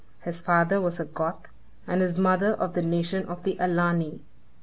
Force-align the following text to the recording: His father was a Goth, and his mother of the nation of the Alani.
His 0.21 0.41
father 0.41 0.81
was 0.81 0.99
a 0.99 1.05
Goth, 1.05 1.47
and 1.85 2.01
his 2.01 2.17
mother 2.17 2.53
of 2.55 2.73
the 2.73 2.81
nation 2.81 3.23
of 3.27 3.43
the 3.43 3.55
Alani. 3.59 4.23